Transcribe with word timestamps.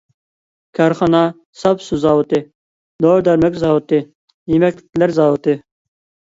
كارخانا 0.77 1.19
ساپ 1.63 1.83
سۇ 1.87 1.99
زاۋۇتى، 2.05 2.39
دورا-دەرمەك 3.05 3.61
زاۋۇتى, 3.65 4.01
يېمەكلىكلەر 4.55 5.15
زاۋۇتى. 5.21 5.57